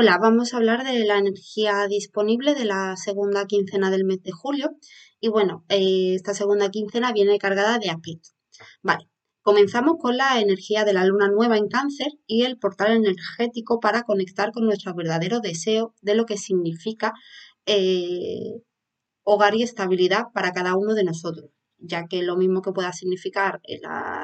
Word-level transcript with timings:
Hola, 0.00 0.16
vamos 0.22 0.54
a 0.54 0.58
hablar 0.58 0.84
de 0.84 1.04
la 1.04 1.18
energía 1.18 1.88
disponible 1.88 2.54
de 2.54 2.64
la 2.64 2.94
segunda 2.96 3.46
quincena 3.46 3.90
del 3.90 4.04
mes 4.04 4.22
de 4.22 4.30
julio. 4.30 4.76
Y 5.18 5.26
bueno, 5.26 5.64
eh, 5.68 6.14
esta 6.14 6.34
segunda 6.34 6.70
quincena 6.70 7.12
viene 7.12 7.36
cargada 7.36 7.80
de 7.80 7.90
aspectos. 7.90 8.36
Vale, 8.80 9.08
comenzamos 9.42 9.96
con 9.98 10.16
la 10.16 10.40
energía 10.40 10.84
de 10.84 10.92
la 10.92 11.04
luna 11.04 11.26
nueva 11.26 11.56
en 11.56 11.66
cáncer 11.66 12.12
y 12.28 12.44
el 12.44 12.58
portal 12.58 12.92
energético 12.92 13.80
para 13.80 14.04
conectar 14.04 14.52
con 14.52 14.66
nuestro 14.66 14.94
verdadero 14.94 15.40
deseo 15.40 15.96
de 16.00 16.14
lo 16.14 16.26
que 16.26 16.36
significa 16.36 17.12
eh, 17.66 18.62
hogar 19.24 19.56
y 19.56 19.64
estabilidad 19.64 20.26
para 20.32 20.52
cada 20.52 20.76
uno 20.76 20.94
de 20.94 21.02
nosotros, 21.02 21.50
ya 21.78 22.06
que 22.06 22.22
lo 22.22 22.36
mismo 22.36 22.62
que 22.62 22.70
pueda 22.70 22.92
significar 22.92 23.58
el, 23.64 23.80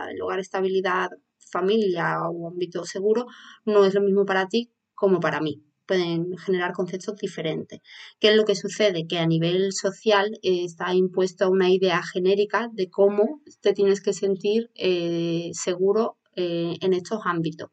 el 0.08 0.22
hogar, 0.22 0.38
estabilidad, 0.38 1.08
familia 1.50 2.20
o 2.30 2.46
ámbito 2.46 2.84
seguro, 2.84 3.26
no 3.64 3.84
es 3.84 3.94
lo 3.94 4.00
mismo 4.02 4.24
para 4.24 4.46
ti 4.46 4.70
como 4.94 5.20
para 5.20 5.40
mí. 5.40 5.62
Pueden 5.86 6.36
generar 6.38 6.72
conceptos 6.72 7.16
diferentes. 7.16 7.80
¿Qué 8.18 8.28
es 8.30 8.36
lo 8.36 8.44
que 8.44 8.54
sucede? 8.54 9.06
Que 9.06 9.18
a 9.18 9.26
nivel 9.26 9.72
social 9.72 10.38
eh, 10.42 10.64
está 10.64 10.94
impuesto 10.94 11.50
una 11.50 11.70
idea 11.70 12.02
genérica 12.02 12.70
de 12.72 12.88
cómo 12.88 13.40
te 13.60 13.74
tienes 13.74 14.00
que 14.00 14.14
sentir 14.14 14.70
eh, 14.74 15.50
seguro 15.52 16.16
eh, 16.36 16.76
en 16.80 16.94
estos 16.94 17.20
ámbitos. 17.24 17.68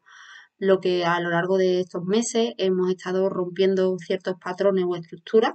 Lo 0.58 0.78
que 0.80 1.04
a 1.04 1.20
lo 1.20 1.30
largo 1.30 1.56
de 1.56 1.80
estos 1.80 2.04
meses 2.04 2.52
hemos 2.58 2.90
estado 2.90 3.28
rompiendo 3.28 3.96
ciertos 3.98 4.34
patrones 4.38 4.84
o 4.86 4.94
estructuras 4.94 5.54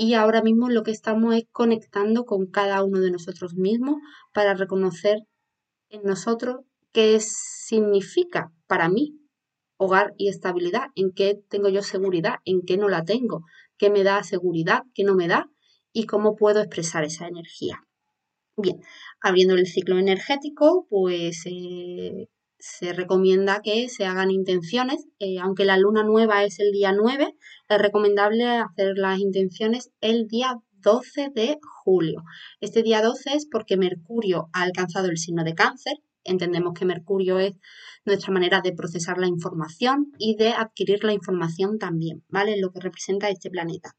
y 0.00 0.14
ahora 0.14 0.42
mismo 0.42 0.68
lo 0.68 0.84
que 0.84 0.92
estamos 0.92 1.34
es 1.34 1.44
conectando 1.50 2.24
con 2.24 2.46
cada 2.46 2.84
uno 2.84 3.00
de 3.00 3.10
nosotros 3.10 3.54
mismos 3.54 3.96
para 4.32 4.54
reconocer 4.54 5.18
en 5.88 6.02
nosotros 6.04 6.60
qué 6.92 7.18
significa 7.20 8.52
para 8.68 8.88
mí 8.88 9.17
hogar 9.78 10.12
y 10.18 10.28
estabilidad, 10.28 10.88
en 10.94 11.12
qué 11.12 11.40
tengo 11.48 11.68
yo 11.68 11.82
seguridad, 11.82 12.34
en 12.44 12.62
qué 12.62 12.76
no 12.76 12.88
la 12.88 13.04
tengo, 13.04 13.44
qué 13.78 13.90
me 13.90 14.02
da 14.02 14.22
seguridad, 14.22 14.82
qué 14.94 15.04
no 15.04 15.14
me 15.14 15.28
da 15.28 15.50
y 15.92 16.04
cómo 16.04 16.36
puedo 16.36 16.60
expresar 16.60 17.04
esa 17.04 17.26
energía. 17.26 17.84
Bien, 18.56 18.80
abriendo 19.20 19.54
el 19.54 19.66
ciclo 19.66 19.98
energético, 19.98 20.86
pues 20.90 21.42
eh, 21.46 22.28
se 22.58 22.92
recomienda 22.92 23.60
que 23.62 23.88
se 23.88 24.04
hagan 24.04 24.32
intenciones, 24.32 25.06
eh, 25.20 25.38
aunque 25.38 25.64
la 25.64 25.78
luna 25.78 26.02
nueva 26.02 26.42
es 26.42 26.58
el 26.58 26.72
día 26.72 26.92
9, 26.92 27.36
es 27.68 27.78
recomendable 27.78 28.44
hacer 28.46 28.96
las 28.96 29.20
intenciones 29.20 29.92
el 30.00 30.26
día 30.26 30.56
12 30.80 31.30
de 31.34 31.58
julio. 31.84 32.24
Este 32.60 32.82
día 32.82 33.00
12 33.00 33.34
es 33.34 33.46
porque 33.48 33.76
Mercurio 33.76 34.48
ha 34.52 34.62
alcanzado 34.62 35.08
el 35.08 35.18
signo 35.18 35.44
de 35.44 35.54
cáncer 35.54 35.94
entendemos 36.30 36.74
que 36.74 36.84
Mercurio 36.84 37.38
es 37.38 37.54
nuestra 38.04 38.32
manera 38.32 38.60
de 38.60 38.72
procesar 38.72 39.18
la 39.18 39.26
información 39.26 40.12
y 40.18 40.36
de 40.36 40.50
adquirir 40.50 41.04
la 41.04 41.12
información 41.12 41.78
también, 41.78 42.24
¿vale? 42.28 42.58
Lo 42.60 42.70
que 42.70 42.80
representa 42.80 43.28
este 43.28 43.50
planeta. 43.50 43.94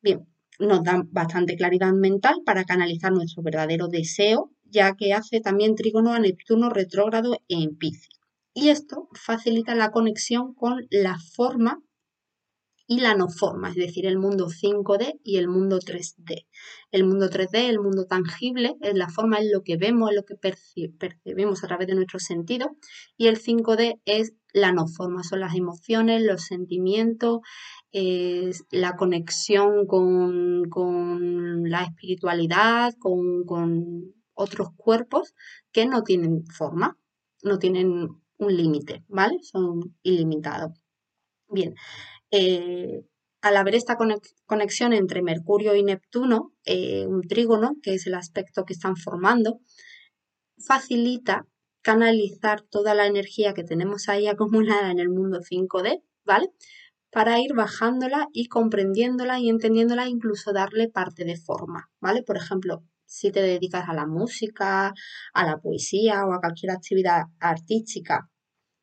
Bien, 0.00 0.26
nos 0.58 0.82
da 0.82 1.02
bastante 1.10 1.56
claridad 1.56 1.92
mental 1.92 2.42
para 2.44 2.64
canalizar 2.64 3.12
nuestro 3.12 3.42
verdadero 3.42 3.88
deseo, 3.88 4.50
ya 4.64 4.94
que 4.96 5.12
hace 5.12 5.40
también 5.40 5.74
trígono 5.74 6.12
a 6.12 6.18
Neptuno 6.18 6.70
retrógrado 6.70 7.38
en 7.48 7.76
Piscis. 7.76 8.20
Y 8.54 8.68
esto 8.68 9.08
facilita 9.12 9.74
la 9.74 9.90
conexión 9.90 10.54
con 10.54 10.86
la 10.90 11.18
forma 11.18 11.82
y 12.92 13.00
la 13.00 13.14
no 13.14 13.28
forma, 13.28 13.70
es 13.70 13.76
decir, 13.76 14.04
el 14.04 14.18
mundo 14.18 14.48
5D 14.48 15.18
y 15.24 15.38
el 15.38 15.48
mundo 15.48 15.78
3D. 15.78 16.46
El 16.90 17.04
mundo 17.04 17.30
3D, 17.30 17.70
el 17.70 17.80
mundo 17.80 18.04
tangible, 18.04 18.76
es 18.82 18.94
la 18.94 19.08
forma, 19.08 19.38
es 19.38 19.50
lo 19.50 19.62
que 19.62 19.78
vemos, 19.78 20.10
es 20.10 20.16
lo 20.16 20.24
que 20.24 20.36
percibimos 20.36 21.64
a 21.64 21.68
través 21.68 21.86
de 21.86 21.94
nuestros 21.94 22.24
sentidos, 22.24 22.68
y 23.16 23.28
el 23.28 23.38
5D 23.38 24.02
es 24.04 24.34
la 24.52 24.72
no 24.72 24.86
forma, 24.86 25.22
son 25.22 25.40
las 25.40 25.54
emociones, 25.54 26.22
los 26.22 26.42
sentimientos, 26.42 27.40
es 27.92 28.64
la 28.70 28.94
conexión 28.96 29.86
con, 29.86 31.62
la 31.64 31.84
espiritualidad, 31.84 32.92
con, 32.98 33.46
con 33.46 34.12
otros 34.34 34.68
cuerpos 34.76 35.34
que 35.72 35.86
no 35.86 36.02
tienen 36.02 36.44
forma, 36.44 36.98
no 37.42 37.58
tienen 37.58 38.08
un 38.36 38.56
límite, 38.56 39.02
¿vale? 39.08 39.38
Son 39.42 39.96
ilimitados. 40.02 40.72
Bien, 41.48 41.74
eh, 42.32 43.04
al 43.42 43.56
haber 43.56 43.74
esta 43.74 43.96
conexión 44.46 44.92
entre 44.92 45.22
Mercurio 45.22 45.74
y 45.74 45.82
Neptuno, 45.82 46.52
eh, 46.64 47.06
un 47.06 47.22
trígono, 47.22 47.74
que 47.82 47.94
es 47.94 48.06
el 48.06 48.14
aspecto 48.14 48.64
que 48.64 48.72
están 48.72 48.96
formando, 48.96 49.60
facilita 50.58 51.46
canalizar 51.82 52.62
toda 52.62 52.94
la 52.94 53.06
energía 53.06 53.52
que 53.52 53.64
tenemos 53.64 54.08
ahí 54.08 54.28
acumulada 54.28 54.90
en 54.90 55.00
el 55.00 55.10
mundo 55.10 55.40
5D, 55.40 56.02
¿vale? 56.24 56.48
Para 57.10 57.40
ir 57.40 57.52
bajándola 57.54 58.28
y 58.32 58.46
comprendiéndola 58.46 59.40
y 59.40 59.48
entendiéndola, 59.48 60.08
incluso 60.08 60.52
darle 60.52 60.88
parte 60.88 61.24
de 61.24 61.36
forma, 61.36 61.90
¿vale? 62.00 62.22
Por 62.22 62.36
ejemplo, 62.36 62.84
si 63.04 63.30
te 63.30 63.42
dedicas 63.42 63.88
a 63.88 63.94
la 63.94 64.06
música, 64.06 64.94
a 65.34 65.44
la 65.44 65.58
poesía 65.58 66.24
o 66.24 66.32
a 66.32 66.40
cualquier 66.40 66.72
actividad 66.72 67.24
artística 67.40 68.30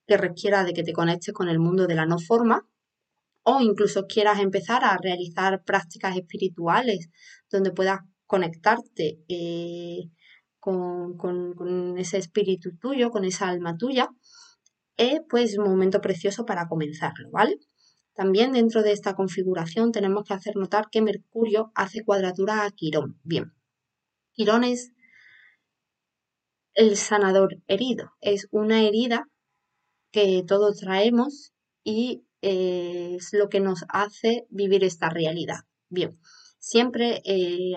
que 0.05 0.17
requiera 0.17 0.63
de 0.63 0.73
que 0.73 0.83
te 0.83 0.93
conectes 0.93 1.33
con 1.33 1.49
el 1.49 1.59
mundo 1.59 1.87
de 1.87 1.95
la 1.95 2.05
no 2.05 2.19
forma, 2.19 2.67
o 3.43 3.61
incluso 3.61 4.05
quieras 4.07 4.39
empezar 4.39 4.83
a 4.83 4.97
realizar 4.97 5.63
prácticas 5.63 6.15
espirituales 6.17 7.09
donde 7.49 7.71
puedas 7.71 7.99
conectarte 8.25 9.19
eh, 9.27 10.09
con, 10.59 11.97
ese 11.97 12.17
espíritu 12.17 12.77
tuyo, 12.79 13.09
con 13.09 13.25
esa 13.25 13.47
alma 13.47 13.75
tuya, 13.77 14.09
es 14.97 15.21
pues 15.29 15.57
un 15.57 15.65
momento 15.65 16.01
precioso 16.01 16.45
para 16.45 16.67
comenzarlo, 16.67 17.29
¿vale? 17.31 17.55
También 18.13 18.51
dentro 18.51 18.83
de 18.83 18.91
esta 18.91 19.15
configuración 19.15 19.91
tenemos 19.91 20.25
que 20.25 20.33
hacer 20.33 20.55
notar 20.57 20.89
que 20.91 21.01
Mercurio 21.01 21.71
hace 21.73 22.03
cuadratura 22.03 22.65
a 22.65 22.71
Quirón. 22.71 23.19
Bien, 23.23 23.53
Quirón 24.33 24.65
es 24.65 24.91
el 26.73 26.97
sanador 26.97 27.61
herido, 27.67 28.11
es 28.19 28.47
una 28.51 28.83
herida 28.83 29.27
que 30.11 30.43
todos 30.45 30.77
traemos 30.77 31.53
y 31.83 32.25
es 32.41 33.33
lo 33.33 33.49
que 33.49 33.59
nos 33.59 33.85
hace 33.89 34.45
vivir 34.49 34.83
esta 34.83 35.09
realidad. 35.09 35.65
Bien, 35.89 36.19
siempre 36.59 37.21
eh, 37.25 37.75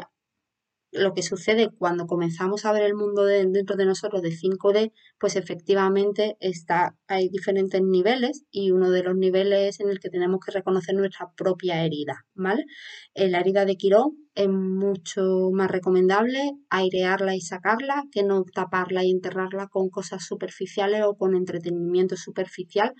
lo 0.92 1.14
que 1.14 1.22
sucede 1.22 1.70
cuando 1.70 2.06
comenzamos 2.06 2.66
a 2.66 2.72
ver 2.72 2.82
el 2.82 2.94
mundo 2.94 3.24
dentro 3.24 3.76
de 3.76 3.86
nosotros 3.86 4.20
de 4.20 4.30
5D, 4.30 4.92
pues 5.18 5.36
efectivamente 5.36 6.36
está, 6.38 6.96
hay 7.08 7.30
diferentes 7.30 7.80
niveles 7.82 8.44
y 8.50 8.72
uno 8.72 8.90
de 8.90 9.02
los 9.02 9.16
niveles 9.16 9.80
en 9.80 9.88
el 9.88 10.00
que 10.00 10.10
tenemos 10.10 10.40
que 10.44 10.52
reconocer 10.52 10.94
nuestra 10.94 11.32
propia 11.34 11.82
herida, 11.82 12.26
¿vale? 12.34 12.66
Eh, 13.14 13.28
la 13.30 13.40
herida 13.40 13.64
de 13.64 13.76
Quirón 13.76 14.18
es 14.34 14.48
mucho 14.48 15.50
más 15.52 15.70
recomendable 15.70 16.52
airearla 16.68 17.34
y 17.36 17.40
sacarla 17.40 18.04
que 18.12 18.22
no 18.22 18.44
taparla 18.44 19.02
y 19.02 19.10
enterrarla 19.10 19.68
con 19.68 19.88
cosas 19.88 20.24
superficiales 20.24 21.02
o 21.04 21.16
con 21.16 21.34
entretenimiento 21.34 22.16
superficial, 22.16 22.92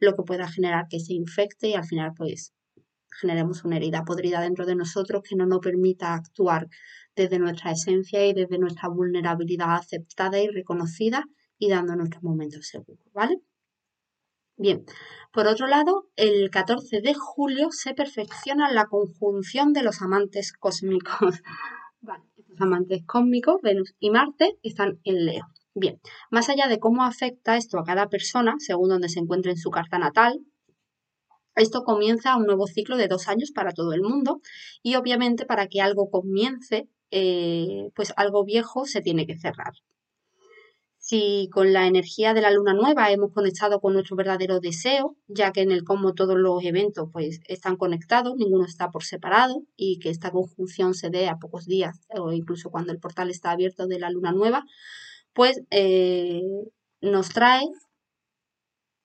lo 0.00 0.14
que 0.14 0.22
pueda 0.22 0.48
generar 0.48 0.86
que 0.90 1.00
se 1.00 1.14
infecte 1.14 1.68
y 1.68 1.74
al 1.74 1.84
final 1.84 2.12
pues 2.14 2.52
generemos 3.20 3.64
una 3.64 3.76
herida 3.76 4.04
podrida 4.04 4.40
dentro 4.40 4.66
de 4.66 4.76
nosotros 4.76 5.22
que 5.28 5.36
no 5.36 5.46
nos 5.46 5.60
permita 5.60 6.14
actuar 6.14 6.68
desde 7.18 7.38
nuestra 7.38 7.72
esencia 7.72 8.24
y 8.26 8.32
desde 8.32 8.58
nuestra 8.58 8.88
vulnerabilidad 8.88 9.74
aceptada 9.74 10.40
y 10.40 10.48
reconocida 10.48 11.24
y 11.58 11.68
dando 11.68 11.96
nuestros 11.96 12.22
momentos 12.22 12.68
seguros, 12.68 13.04
¿vale? 13.12 13.40
Bien, 14.56 14.84
por 15.32 15.46
otro 15.46 15.66
lado, 15.66 16.08
el 16.16 16.50
14 16.50 17.00
de 17.00 17.14
julio 17.14 17.68
se 17.70 17.94
perfecciona 17.94 18.72
la 18.72 18.86
conjunción 18.86 19.72
de 19.72 19.82
los 19.82 20.02
amantes 20.02 20.52
cósmicos. 20.52 21.42
Estos 22.36 22.60
amantes 22.60 23.04
cósmicos, 23.06 23.60
Venus 23.62 23.94
y 23.98 24.10
Marte, 24.10 24.58
están 24.62 25.00
en 25.04 25.26
Leo. 25.26 25.46
Bien, 25.74 26.00
más 26.30 26.48
allá 26.48 26.66
de 26.66 26.80
cómo 26.80 27.04
afecta 27.04 27.56
esto 27.56 27.78
a 27.78 27.84
cada 27.84 28.08
persona, 28.08 28.56
según 28.58 28.88
donde 28.88 29.08
se 29.08 29.20
encuentre 29.20 29.52
en 29.52 29.58
su 29.58 29.70
carta 29.70 29.98
natal, 29.98 30.40
esto 31.58 31.82
comienza 31.82 32.36
un 32.36 32.46
nuevo 32.46 32.68
ciclo 32.68 32.96
de 32.96 33.08
dos 33.08 33.26
años 33.26 33.50
para 33.52 33.72
todo 33.72 33.92
el 33.92 34.00
mundo 34.00 34.40
y 34.80 34.94
obviamente 34.94 35.44
para 35.44 35.66
que 35.66 35.80
algo 35.80 36.08
comience 36.08 36.88
eh, 37.10 37.90
pues 37.94 38.12
algo 38.16 38.44
viejo 38.44 38.86
se 38.86 39.00
tiene 39.00 39.26
que 39.26 39.38
cerrar. 39.38 39.72
Si 41.00 41.48
con 41.50 41.72
la 41.72 41.86
energía 41.86 42.34
de 42.34 42.42
la 42.42 42.50
luna 42.50 42.74
nueva 42.74 43.10
hemos 43.10 43.32
conectado 43.32 43.80
con 43.80 43.94
nuestro 43.94 44.14
verdadero 44.14 44.60
deseo, 44.60 45.16
ya 45.26 45.52
que 45.52 45.62
en 45.62 45.70
el 45.70 45.82
cómo 45.82 46.12
todos 46.12 46.36
los 46.36 46.62
eventos 46.62 47.08
pues 47.10 47.40
están 47.46 47.76
conectados, 47.76 48.36
ninguno 48.36 48.66
está 48.66 48.90
por 48.90 49.04
separado 49.04 49.62
y 49.74 50.00
que 50.00 50.10
esta 50.10 50.30
conjunción 50.30 50.92
se 50.92 51.08
dé 51.08 51.28
a 51.28 51.38
pocos 51.38 51.64
días 51.64 52.00
o 52.10 52.32
incluso 52.32 52.70
cuando 52.70 52.92
el 52.92 52.98
portal 53.00 53.30
está 53.30 53.52
abierto 53.52 53.86
de 53.86 53.98
la 53.98 54.10
luna 54.10 54.32
nueva, 54.32 54.64
pues 55.32 55.62
eh, 55.70 56.42
nos 57.00 57.30
trae 57.30 57.64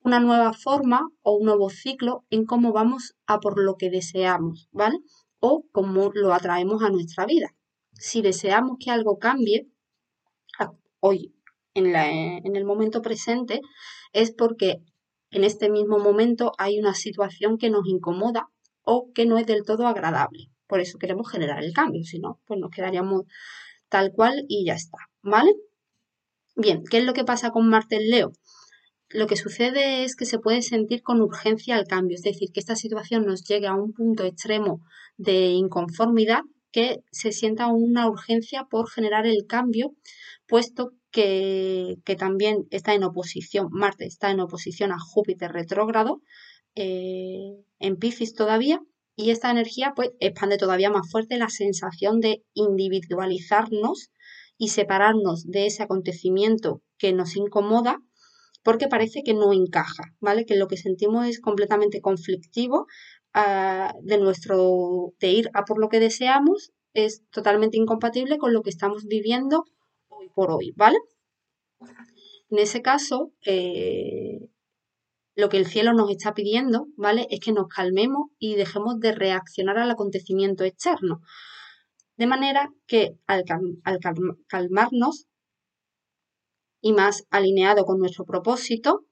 una 0.04 0.20
nueva 0.20 0.52
forma 0.52 1.08
o 1.22 1.38
un 1.38 1.46
nuevo 1.46 1.70
ciclo 1.70 2.26
en 2.30 2.46
cómo 2.46 2.74
vamos 2.74 3.16
a 3.28 3.40
por 3.40 3.58
lo 3.58 3.78
que 3.78 3.90
deseamos, 3.90 4.68
¿vale? 4.74 4.98
O 5.40 5.64
cómo 5.72 6.12
lo 6.14 6.34
atraemos 6.34 6.84
a 6.84 6.90
nuestra 6.90 7.26
vida 7.26 7.56
si 8.04 8.22
deseamos 8.22 8.76
que 8.82 8.92
algo 8.92 9.18
cambie, 9.18 9.70
hoy, 11.00 11.34
en, 11.74 12.56
el 12.56 12.66
momento 12.66 13.02
presente, 13.02 13.62
es 14.12 14.32
porque 14.32 14.84
en 15.32 15.46
este 15.46 15.70
mismo 15.70 16.00
momento 16.00 16.52
hay 16.58 16.80
una 16.80 16.96
situación 16.96 17.58
que 17.58 17.70
nos 17.70 17.88
incomoda 17.88 18.50
o 18.84 19.10
que 19.16 19.26
no 19.26 19.38
es 19.38 19.46
del 19.46 19.64
todo 19.64 19.88
agradable. 19.88 20.50
Por 20.68 20.82
eso 20.82 20.98
queremos 20.98 21.32
generar 21.32 21.64
el 21.64 21.72
cambio, 21.72 22.04
si 22.04 22.20
no, 22.20 22.42
pues 22.46 22.60
nos 22.60 22.72
quedaríamos 22.72 23.22
tal 23.88 24.12
cual 24.12 24.44
y 24.50 24.66
ya 24.66 24.74
está, 24.74 24.98
¿vale? 25.22 25.54
Bien, 26.58 26.84
¿qué 26.84 26.98
es 26.98 27.06
lo 27.06 27.14
que 27.14 27.24
pasa 27.24 27.52
con 27.52 27.70
Marte 27.70 27.96
en 27.96 28.10
Leo? 28.10 28.34
Lo 29.08 29.28
que 29.28 29.38
sucede 29.38 30.04
es 30.04 30.18
que 30.18 30.26
se 30.26 30.40
puede 30.40 30.62
sentir 30.62 31.04
con 31.04 31.22
urgencia 31.22 31.80
el 31.80 31.88
cambio, 31.88 32.16
es 32.16 32.24
decir, 32.24 32.50
que 32.54 32.60
esta 32.60 32.76
situación 32.76 33.26
nos 33.26 33.46
llegue 33.46 33.68
a 33.68 33.76
un 33.76 33.94
punto 33.94 34.26
extremo 34.26 34.82
de 35.16 35.52
inconformidad 35.52 36.42
que 36.74 37.04
se 37.12 37.32
sienta 37.32 37.68
una 37.68 38.10
urgencia 38.10 38.66
por 38.70 38.90
generar 38.90 39.26
el 39.28 39.46
cambio, 39.48 39.94
puesto 40.48 40.92
que, 41.12 42.00
también 42.18 42.66
está 42.72 42.96
en 42.96 43.04
oposición, 43.04 43.68
Marte 43.72 44.06
está 44.06 44.32
en 44.32 44.42
oposición 44.42 44.92
a 44.92 45.00
Júpiter 45.00 45.52
retrógrado, 45.54 46.22
eh, 46.76 47.54
en 47.80 47.96
Piscis 47.98 48.34
todavía, 48.34 48.82
y 49.16 49.30
esta 49.30 49.52
energía 49.52 49.94
pues 49.96 50.10
expande 50.20 50.58
todavía 50.58 50.90
más 50.90 51.10
fuerte 51.12 51.38
la 51.38 51.50
sensación 51.50 52.20
de 52.20 52.44
individualizarnos 52.56 54.10
y 54.58 54.70
separarnos 54.70 55.46
de 55.46 55.68
ese 55.68 55.84
acontecimiento 55.84 56.82
que 56.98 57.14
nos 57.14 57.36
incomoda 57.36 58.00
porque 58.64 58.88
parece 58.88 59.24
que 59.24 59.34
no 59.34 59.54
encaja, 59.54 60.04
¿vale? 60.20 60.46
Que 60.46 60.56
lo 60.56 60.68
que 60.68 60.78
sentimos 60.78 61.28
es 61.28 61.40
completamente 61.40 62.02
conflictivo 62.02 62.88
ah, 63.34 63.94
de 64.02 64.18
nuestro 64.18 65.14
de 65.20 65.32
ir 65.32 65.50
a 65.54 65.66
por 65.66 65.80
lo 65.80 65.90
que 65.90 66.00
deseamos 66.00 66.72
es 66.94 67.24
totalmente 67.32 67.78
incompatible 67.78 68.38
con 68.38 68.54
lo 68.54 68.62
que 68.62 68.70
estamos 68.70 69.06
viviendo 69.06 69.66
hoy 70.10 70.30
por 70.30 70.52
hoy, 70.52 70.74
¿vale? 70.76 70.98
En 72.50 72.60
ese 72.60 72.82
caso, 72.82 73.32
eh, 73.46 74.40
lo 75.36 75.50
que 75.50 75.58
el 75.58 75.66
cielo 75.66 75.94
nos 75.94 76.12
está 76.12 76.34
pidiendo, 76.34 76.88
¿vale? 76.96 77.28
Es 77.32 77.40
que 77.40 77.52
nos 77.52 77.68
calmemos 77.68 78.28
y 78.38 78.56
dejemos 78.56 79.00
de 79.00 79.12
reaccionar 79.12 79.78
al 79.80 79.90
acontecimiento 79.90 80.64
externo. 80.64 81.22
De 82.16 82.28
manera 82.28 82.70
que 82.86 83.16
al, 83.26 83.44
calmarnos 84.48 85.26
y 86.80 86.94
más 86.94 87.26
alineado 87.32 87.86
con 87.86 87.98
nuestro 87.98 88.26
propósito, 88.26 89.06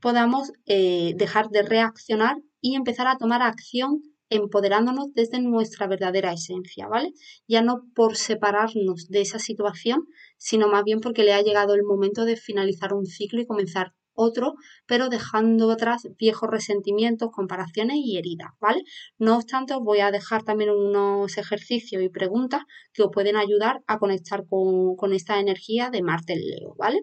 podamos 0.00 0.52
eh, 0.64 1.12
dejar 1.16 1.48
de 1.48 1.62
reaccionar 1.62 2.36
y 2.60 2.74
empezar 2.74 3.06
a 3.06 3.18
tomar 3.18 3.42
acción 3.42 4.02
empoderándonos 4.28 5.12
desde 5.14 5.40
nuestra 5.40 5.86
verdadera 5.86 6.32
esencia, 6.32 6.88
¿vale? 6.88 7.12
Ya 7.46 7.62
no 7.62 7.82
por 7.94 8.16
separarnos 8.16 9.08
de 9.08 9.20
esa 9.20 9.38
situación, 9.38 10.04
sino 10.36 10.68
más 10.68 10.84
bien 10.84 11.00
porque 11.00 11.22
le 11.22 11.32
ha 11.32 11.42
llegado 11.42 11.74
el 11.74 11.84
momento 11.84 12.24
de 12.24 12.36
finalizar 12.36 12.92
un 12.92 13.06
ciclo 13.06 13.40
y 13.40 13.46
comenzar 13.46 13.92
otro, 14.16 14.54
pero 14.86 15.08
dejando 15.08 15.70
atrás 15.70 16.08
viejos 16.18 16.48
resentimientos, 16.50 17.30
comparaciones 17.32 17.98
y 17.98 18.16
heridas, 18.16 18.50
¿vale? 18.60 18.82
No 19.18 19.36
obstante, 19.36 19.74
os 19.74 19.82
voy 19.82 20.00
a 20.00 20.10
dejar 20.10 20.42
también 20.42 20.70
unos 20.70 21.36
ejercicios 21.38 22.02
y 22.02 22.08
preguntas 22.08 22.62
que 22.92 23.02
os 23.02 23.10
pueden 23.12 23.36
ayudar 23.36 23.82
a 23.86 23.98
conectar 23.98 24.44
con, 24.48 24.96
con 24.96 25.12
esta 25.12 25.38
energía 25.38 25.90
de 25.90 26.02
Marte 26.02 26.34
Leo, 26.36 26.74
¿vale? 26.78 27.02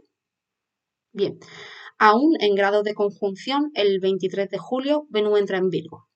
Bien, 1.12 1.38
aún 1.98 2.36
en 2.40 2.56
grado 2.56 2.84
de 2.84 2.94
conjunción, 2.94 3.72
el 3.76 4.00
23 4.00 4.50
de 4.50 4.58
julio, 4.58 5.06
Venus 5.10 5.40
entra 5.40 5.58
en 5.58 5.70
Virgo. 5.70 6.08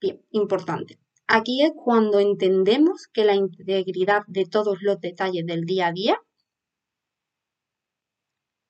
Bien, 0.00 0.22
importante. 0.30 0.98
Aquí 1.26 1.62
es 1.62 1.72
cuando 1.74 2.20
entendemos 2.20 3.08
que 3.12 3.24
la 3.24 3.34
integridad 3.34 4.22
de 4.28 4.46
todos 4.46 4.78
los 4.80 5.00
detalles 5.00 5.44
del 5.46 5.64
día 5.64 5.88
a 5.88 5.92
día, 5.92 6.20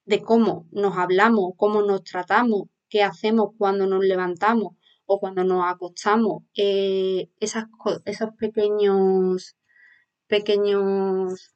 de 0.07 0.23
cómo 0.23 0.67
nos 0.71 0.97
hablamos, 0.97 1.53
cómo 1.57 1.83
nos 1.83 2.03
tratamos, 2.05 2.69
qué 2.89 3.03
hacemos 3.03 3.51
cuando 3.59 3.87
nos 3.87 4.05
levantamos 4.05 4.75
o 5.05 5.21
cuando 5.21 5.45
nos 5.45 5.65
acostamos, 5.67 6.45
eh, 6.57 7.29
esos 7.41 8.31
pequeños, 8.39 9.57
pequeños 10.29 11.55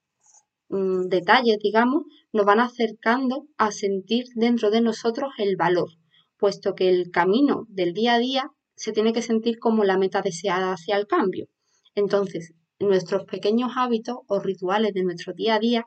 mm, 0.69 1.09
detalles, 1.09 1.59
digamos, 1.63 2.05
nos 2.33 2.47
van 2.47 2.61
acercando 2.61 3.47
a 3.57 3.73
sentir 3.73 4.27
dentro 4.35 4.71
de 4.71 4.81
nosotros 4.81 5.33
el 5.39 5.57
valor, 5.57 5.91
puesto 6.39 6.75
que 6.75 6.89
el 6.89 7.11
camino 7.11 7.67
del 7.69 7.93
día 7.93 8.15
a 8.15 8.19
día 8.19 8.51
se 8.75 8.93
tiene 8.93 9.13
que 9.13 9.23
sentir 9.23 9.59
como 9.59 9.85
la 9.85 9.99
meta 9.99 10.23
deseada 10.23 10.73
hacia 10.73 10.97
el 10.97 11.07
cambio. 11.07 11.49
Entonces, 11.95 12.55
nuestros 12.79 13.25
pequeños 13.25 13.73
hábitos 13.77 14.17
o 14.27 14.41
rituales 14.41 14.95
de 14.95 15.03
nuestro 15.03 15.35
día 15.35 15.57
a 15.57 15.59
día 15.59 15.87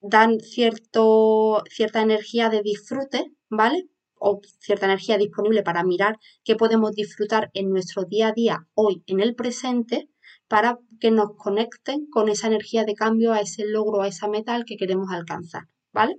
dan 0.00 0.40
cierto, 0.40 1.62
cierta 1.70 2.02
energía 2.02 2.48
de 2.48 2.62
disfrute, 2.62 3.32
¿vale? 3.48 3.88
O 4.14 4.40
cierta 4.58 4.86
energía 4.86 5.16
disponible 5.16 5.62
para 5.62 5.84
mirar 5.84 6.18
qué 6.44 6.56
podemos 6.56 6.92
disfrutar 6.92 7.50
en 7.54 7.70
nuestro 7.70 8.04
día 8.04 8.28
a 8.28 8.32
día, 8.32 8.66
hoy, 8.74 9.04
en 9.06 9.20
el 9.20 9.34
presente, 9.36 10.08
para 10.52 10.78
que 11.00 11.10
nos 11.10 11.30
conecten 11.38 12.04
con 12.10 12.28
esa 12.28 12.46
energía 12.46 12.84
de 12.84 12.94
cambio, 12.94 13.32
a 13.32 13.40
ese 13.40 13.64
logro, 13.64 14.02
a 14.02 14.08
esa 14.08 14.28
meta 14.28 14.54
al 14.54 14.66
que 14.66 14.76
queremos 14.76 15.10
alcanzar, 15.10 15.62
¿vale? 15.94 16.16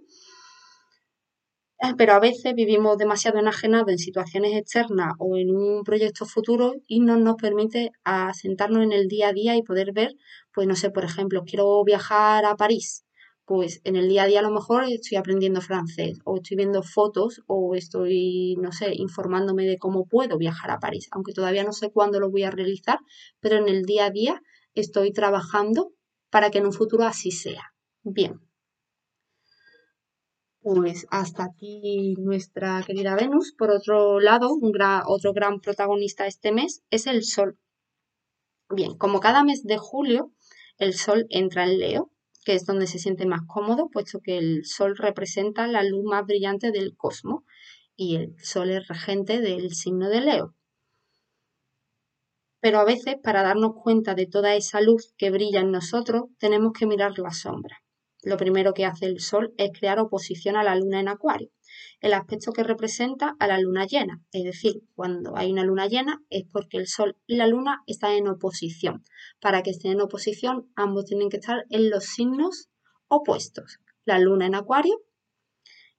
pero 1.99 2.13
a 2.13 2.19
veces 2.19 2.55
vivimos 2.55 2.97
demasiado 2.97 3.37
enajenados 3.37 3.89
en 3.89 3.99
situaciones 3.99 4.53
externas 4.55 5.13
o 5.19 5.37
en 5.37 5.55
un 5.55 5.83
proyecto 5.83 6.25
futuro 6.25 6.73
y 6.87 7.01
no 7.01 7.15
nos 7.17 7.35
permite 7.35 7.91
asentarnos 8.03 8.81
en 8.81 8.93
el 8.93 9.07
día 9.07 9.27
a 9.27 9.33
día 9.33 9.55
y 9.55 9.61
poder 9.61 9.93
ver, 9.93 10.15
pues 10.51 10.65
no 10.65 10.75
sé, 10.75 10.89
por 10.89 11.03
ejemplo, 11.03 11.43
quiero 11.45 11.83
viajar 11.83 12.45
a 12.45 12.55
París, 12.55 13.05
pues 13.45 13.81
en 13.83 13.95
el 13.95 14.07
día 14.07 14.23
a 14.23 14.27
día 14.27 14.39
a 14.39 14.43
lo 14.43 14.51
mejor 14.51 14.85
estoy 14.85 15.17
aprendiendo 15.17 15.61
francés 15.61 16.19
o 16.23 16.37
estoy 16.37 16.57
viendo 16.57 16.81
fotos 16.83 17.41
o 17.47 17.75
estoy, 17.75 18.55
no 18.59 18.71
sé, 18.71 18.93
informándome 18.95 19.65
de 19.65 19.77
cómo 19.77 20.05
puedo 20.05 20.37
viajar 20.37 20.71
a 20.71 20.79
París, 20.79 21.09
aunque 21.11 21.33
todavía 21.33 21.63
no 21.63 21.73
sé 21.73 21.91
cuándo 21.91 22.19
lo 22.19 22.31
voy 22.31 22.43
a 22.43 22.51
realizar, 22.51 22.99
pero 23.39 23.57
en 23.57 23.67
el 23.67 23.83
día 23.83 24.05
a 24.05 24.11
día 24.11 24.41
estoy 24.73 25.11
trabajando 25.11 25.91
para 26.29 26.49
que 26.51 26.59
en 26.59 26.65
un 26.67 26.73
futuro 26.73 27.03
así 27.03 27.31
sea. 27.31 27.73
Bien, 28.03 28.39
pues 30.63 31.05
hasta 31.09 31.43
aquí 31.43 32.15
nuestra 32.17 32.81
querida 32.87 33.15
Venus. 33.15 33.53
Por 33.57 33.69
otro 33.69 34.21
lado, 34.21 34.53
un 34.53 34.71
otro 35.05 35.33
gran 35.33 35.59
protagonista 35.59 36.25
este 36.25 36.53
mes 36.53 36.83
es 36.89 37.05
el 37.05 37.23
Sol. 37.23 37.59
Bien, 38.69 38.97
como 38.97 39.19
cada 39.19 39.43
mes 39.43 39.63
de 39.63 39.77
julio, 39.77 40.31
el 40.77 40.93
Sol 40.93 41.27
entra 41.29 41.65
en 41.65 41.79
Leo, 41.79 42.11
que 42.43 42.53
es 42.53 42.65
donde 42.65 42.87
se 42.87 42.99
siente 42.99 43.25
más 43.25 43.41
cómodo, 43.47 43.89
puesto 43.89 44.19
que 44.19 44.37
el 44.37 44.65
Sol 44.65 44.95
representa 44.97 45.67
la 45.67 45.83
luz 45.83 46.03
más 46.03 46.25
brillante 46.25 46.71
del 46.71 46.95
cosmos 46.95 47.43
y 47.95 48.15
el 48.15 48.35
Sol 48.43 48.69
es 48.71 48.87
regente 48.87 49.41
del 49.41 49.73
signo 49.73 50.09
de 50.09 50.21
Leo. 50.21 50.55
Pero 52.59 52.79
a 52.79 52.85
veces, 52.85 53.15
para 53.21 53.43
darnos 53.43 53.73
cuenta 53.75 54.15
de 54.15 54.25
toda 54.25 54.55
esa 54.55 54.81
luz 54.81 55.13
que 55.17 55.31
brilla 55.31 55.61
en 55.61 55.71
nosotros, 55.71 56.23
tenemos 56.37 56.71
que 56.73 56.87
mirar 56.87 57.17
la 57.19 57.31
sombra 57.31 57.83
lo 58.23 58.37
primero 58.37 58.73
que 58.73 58.85
hace 58.85 59.05
el 59.05 59.19
Sol 59.19 59.53
es 59.57 59.71
crear 59.77 59.99
oposición 59.99 60.55
a 60.55 60.63
la 60.63 60.75
Luna 60.75 61.01
en 61.01 61.09
Acuario, 61.09 61.49
el 61.99 62.13
aspecto 62.13 62.51
que 62.51 62.63
representa 62.63 63.35
a 63.39 63.47
la 63.47 63.59
Luna 63.59 63.85
llena. 63.85 64.21
Es 64.31 64.43
decir, 64.43 64.81
cuando 64.95 65.37
hay 65.37 65.51
una 65.51 65.63
Luna 65.63 65.87
llena 65.87 66.21
es 66.29 66.43
porque 66.51 66.77
el 66.77 66.87
Sol 66.87 67.17
y 67.27 67.35
la 67.37 67.47
Luna 67.47 67.83
están 67.87 68.11
en 68.11 68.27
oposición. 68.27 69.03
Para 69.39 69.63
que 69.63 69.71
estén 69.71 69.93
en 69.93 70.01
oposición, 70.01 70.71
ambos 70.75 71.05
tienen 71.05 71.29
que 71.29 71.37
estar 71.37 71.65
en 71.69 71.89
los 71.89 72.05
signos 72.05 72.69
opuestos. 73.07 73.79
La 74.05 74.19
Luna 74.19 74.47
en 74.47 74.55
Acuario 74.55 75.01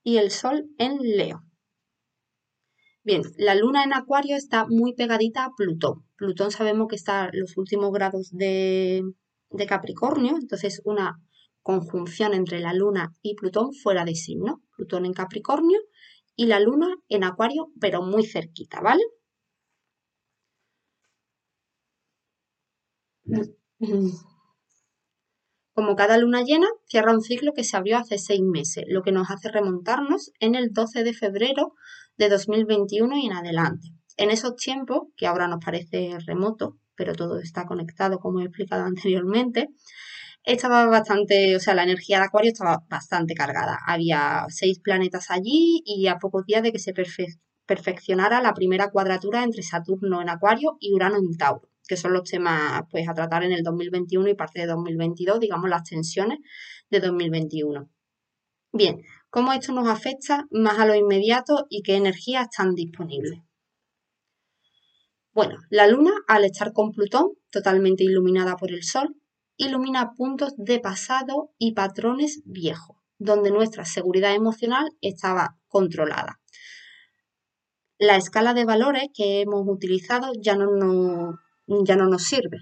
y 0.02 0.18
el 0.18 0.30
Sol 0.30 0.68
en 0.78 0.98
Leo. 0.98 1.42
Bien, 3.02 3.22
la 3.36 3.54
Luna 3.54 3.84
en 3.84 3.92
Acuario 3.92 4.36
está 4.36 4.66
muy 4.66 4.94
pegadita 4.94 5.44
a 5.44 5.50
Plutón. 5.54 6.06
Plutón 6.16 6.50
sabemos 6.50 6.88
que 6.88 6.96
está 6.96 7.28
en 7.32 7.40
los 7.40 7.56
últimos 7.56 7.92
grados 7.92 8.30
de, 8.30 9.02
de 9.50 9.66
Capricornio, 9.66 10.36
entonces 10.36 10.80
una 10.84 11.20
conjunción 11.64 12.34
entre 12.34 12.60
la 12.60 12.74
Luna 12.74 13.14
y 13.22 13.34
Plutón 13.34 13.72
fuera 13.72 14.04
de 14.04 14.14
signo. 14.14 14.62
Plutón 14.76 15.06
en 15.06 15.14
Capricornio 15.14 15.80
y 16.36 16.46
la 16.46 16.60
Luna 16.60 16.94
en 17.08 17.24
Acuario, 17.24 17.72
pero 17.80 18.02
muy 18.02 18.24
cerquita, 18.24 18.80
¿vale? 18.80 19.02
Como 25.72 25.96
cada 25.96 26.18
luna 26.18 26.42
llena, 26.42 26.68
cierra 26.86 27.12
un 27.12 27.22
ciclo 27.22 27.52
que 27.52 27.64
se 27.64 27.76
abrió 27.76 27.96
hace 27.96 28.18
seis 28.18 28.42
meses, 28.42 28.84
lo 28.86 29.02
que 29.02 29.10
nos 29.10 29.30
hace 29.30 29.50
remontarnos 29.50 30.32
en 30.38 30.54
el 30.54 30.70
12 30.72 31.02
de 31.02 31.14
febrero 31.14 31.72
de 32.16 32.28
2021 32.28 33.16
y 33.16 33.26
en 33.26 33.32
adelante. 33.32 33.88
En 34.16 34.30
esos 34.30 34.54
tiempos, 34.54 35.08
que 35.16 35.26
ahora 35.26 35.48
nos 35.48 35.64
parece 35.64 36.18
remoto, 36.26 36.76
pero 36.94 37.14
todo 37.14 37.38
está 37.38 37.64
conectado 37.64 38.18
como 38.18 38.40
he 38.40 38.44
explicado 38.44 38.84
anteriormente, 38.84 39.70
estaba 40.44 40.86
bastante, 40.86 41.56
o 41.56 41.60
sea, 41.60 41.74
la 41.74 41.84
energía 41.84 42.18
de 42.18 42.26
Acuario 42.26 42.52
estaba 42.52 42.84
bastante 42.88 43.34
cargada. 43.34 43.78
Había 43.86 44.44
seis 44.48 44.78
planetas 44.78 45.30
allí 45.30 45.82
y 45.84 46.06
a 46.06 46.18
pocos 46.18 46.44
días 46.46 46.62
de 46.62 46.72
que 46.72 46.78
se 46.78 46.92
perfeccionara 47.66 48.42
la 48.42 48.52
primera 48.52 48.90
cuadratura 48.90 49.42
entre 49.42 49.62
Saturno 49.62 50.20
en 50.20 50.28
Acuario 50.28 50.76
y 50.80 50.92
Urano 50.92 51.16
en 51.16 51.36
Tauro, 51.38 51.68
que 51.88 51.96
son 51.96 52.12
los 52.12 52.28
temas 52.28 52.82
pues, 52.90 53.08
a 53.08 53.14
tratar 53.14 53.42
en 53.44 53.52
el 53.52 53.62
2021 53.62 54.28
y 54.28 54.34
parte 54.34 54.60
de 54.60 54.66
2022, 54.66 55.40
digamos 55.40 55.70
las 55.70 55.84
tensiones 55.84 56.38
de 56.90 57.00
2021. 57.00 57.90
Bien, 58.72 59.02
cómo 59.30 59.52
esto 59.52 59.72
nos 59.72 59.88
afecta 59.88 60.46
más 60.50 60.78
a 60.78 60.84
lo 60.84 60.94
inmediato 60.94 61.66
y 61.70 61.82
qué 61.82 61.96
energías 61.96 62.48
están 62.50 62.74
disponibles. 62.74 63.40
Bueno, 65.32 65.56
la 65.70 65.86
Luna, 65.86 66.12
al 66.28 66.44
estar 66.44 66.72
con 66.72 66.92
Plutón, 66.92 67.30
totalmente 67.50 68.04
iluminada 68.04 68.56
por 68.56 68.70
el 68.70 68.84
Sol, 68.84 69.16
ilumina 69.56 70.12
puntos 70.14 70.54
de 70.56 70.80
pasado 70.80 71.52
y 71.58 71.72
patrones 71.72 72.42
viejos, 72.44 72.96
donde 73.18 73.50
nuestra 73.50 73.84
seguridad 73.84 74.34
emocional 74.34 74.90
estaba 75.00 75.56
controlada. 75.68 76.40
La 77.98 78.16
escala 78.16 78.54
de 78.54 78.64
valores 78.64 79.08
que 79.14 79.40
hemos 79.40 79.66
utilizado 79.66 80.32
ya 80.40 80.56
no, 80.56 81.38
nos 81.66 82.22
sirve. 82.22 82.58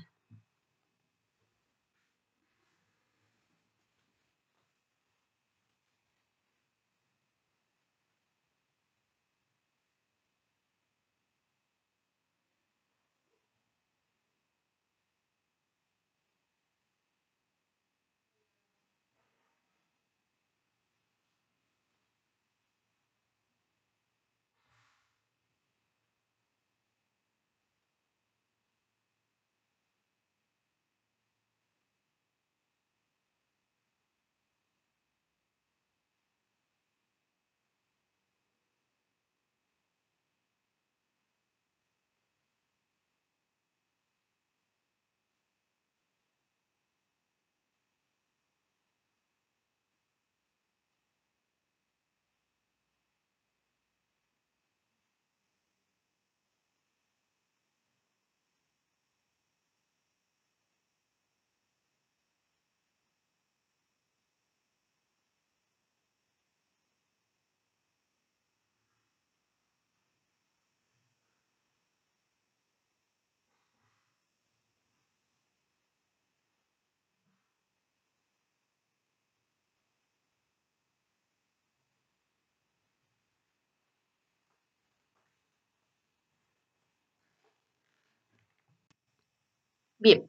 Bien. 90.02 90.28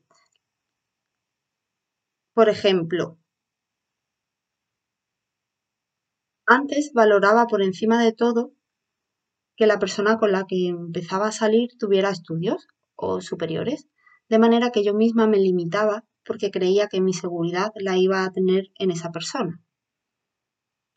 Por 2.35 2.47
ejemplo, 2.47 3.17
antes 6.45 6.93
valoraba 6.93 7.47
por 7.47 7.61
encima 7.61 8.01
de 8.01 8.13
todo 8.13 8.53
que 9.57 9.65
la 9.65 9.79
persona 9.79 10.19
con 10.19 10.31
la 10.31 10.45
que 10.45 10.67
empezaba 10.67 11.25
a 11.27 11.31
salir 11.31 11.69
tuviera 11.79 12.11
estudios 12.11 12.67
o 12.93 13.19
superiores, 13.19 13.87
de 14.29 14.37
manera 14.37 14.69
que 14.71 14.83
yo 14.83 14.93
misma 14.93 15.25
me 15.25 15.39
limitaba 15.39 16.05
porque 16.23 16.51
creía 16.51 16.87
que 16.87 17.01
mi 17.01 17.13
seguridad 17.13 17.71
la 17.75 17.97
iba 17.97 18.23
a 18.23 18.31
tener 18.31 18.69
en 18.75 18.91
esa 18.91 19.11
persona, 19.11 19.59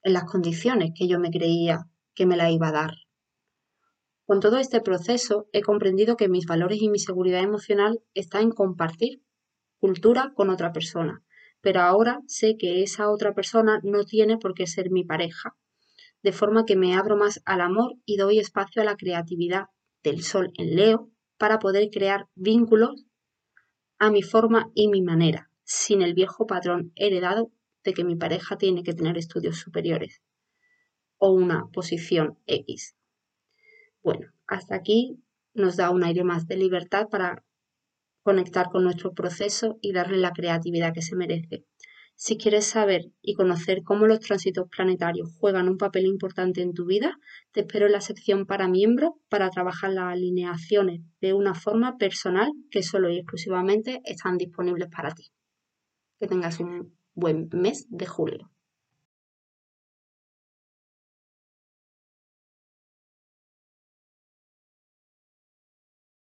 en 0.05 0.15
las 0.15 0.25
condiciones 0.25 0.93
que 0.97 1.07
yo 1.07 1.21
me 1.21 1.31
creía 1.31 1.87
que 2.15 2.25
me 2.25 2.39
la 2.39 2.51
iba 2.51 2.69
a 2.69 2.73
dar. 2.73 2.95
Con 4.27 4.41
todo 4.41 4.59
este 4.59 4.81
proceso 4.81 5.49
he 5.53 5.63
comprendido 5.63 6.17
que 6.17 6.29
mis 6.29 6.47
valores 6.47 6.83
y 6.83 6.89
mi 6.89 6.99
seguridad 6.99 7.45
emocional 7.45 8.03
están 8.13 8.43
en 8.43 8.51
compartir 8.51 9.23
cultura 9.79 10.33
con 10.35 10.51
otra 10.51 10.73
persona, 10.73 11.23
pero 11.61 11.83
ahora 11.83 12.21
sé 12.27 12.57
que 12.59 12.83
esa 12.83 13.09
otra 13.09 13.35
persona 13.35 13.79
no 13.85 14.05
tiene 14.05 14.37
por 14.37 14.55
qué 14.55 14.67
ser 14.67 14.91
mi 14.91 15.05
pareja, 15.05 15.57
de 16.25 16.33
forma 16.33 16.65
que 16.65 16.75
me 16.75 16.97
abro 16.97 17.17
más 17.17 17.41
al 17.45 17.61
amor 17.61 17.95
y 18.05 18.17
doy 18.17 18.41
espacio 18.41 18.83
a 18.83 18.85
la 18.85 18.97
creatividad 18.97 19.67
del 20.03 20.25
sol 20.25 20.51
en 20.59 20.75
Leo 20.75 21.09
para 21.39 21.61
poder 21.61 21.89
crear 21.93 22.27
vínculos 22.35 23.07
a 24.01 24.11
mi 24.11 24.23
forma 24.23 24.73
y 24.75 24.89
mi 24.89 25.03
manera, 25.03 25.51
sin 25.63 26.03
el 26.03 26.15
viejo 26.15 26.49
patrón 26.49 26.91
heredado 26.97 27.53
de 27.85 27.95
que 27.95 28.03
mi 28.03 28.17
pareja 28.17 28.59
tiene 28.59 28.83
que 28.83 28.93
tener 28.93 29.17
estudios 29.19 29.59
superiores 29.59 30.21
o 31.17 31.31
una 31.31 31.69
posición 31.73 32.41
X. 32.47 32.97
Bueno, 34.07 34.29
hasta 34.47 34.77
aquí 34.77 35.19
nos 35.53 35.75
da 35.75 35.91
un 35.91 36.05
aire 36.05 36.23
más 36.23 36.47
de 36.47 36.57
libertad 36.57 37.09
para 37.11 37.45
conectar 38.23 38.69
con 38.71 38.85
nuestro 38.85 39.15
proceso 39.15 39.79
y 39.83 39.93
darle 39.93 40.19
la 40.19 40.31
creatividad 40.31 40.95
que 40.95 41.03
se 41.03 41.17
merece. 41.17 41.65
Si 42.15 42.37
quieres 42.37 42.67
saber 42.67 43.07
y 43.21 43.35
conocer 43.35 43.83
cómo 43.83 44.07
los 44.07 44.21
tránsitos 44.21 44.69
planetarios 44.69 45.35
juegan 45.41 45.69
un 45.69 45.77
papel 45.77 46.07
importante 46.07 46.63
en 46.63 46.73
tu 46.73 46.87
vida, 46.87 47.19
te 47.51 47.63
espero 47.63 47.87
en 47.87 47.93
la 47.93 48.01
sección 48.01 48.47
para 48.47 48.69
miembros 48.69 49.11
para 49.29 49.51
trabajar 49.51 49.91
las 49.91 50.13
alineaciones 50.13 51.01
de 51.21 51.33
una 51.33 51.55
forma 51.55 51.97
personal 51.97 52.53
que 52.71 52.85
solo 52.85 53.11
y 53.11 53.17
exclusivamente 53.17 54.03
están 54.05 54.39
disponibles 54.39 54.89
para 54.89 55.11
ti. 55.11 55.33
Que 56.21 56.29
tengas 56.29 56.61
un 56.61 56.97
buen 57.13 57.49
mes 57.51 57.89
de 57.91 58.07
julio. 58.07 58.53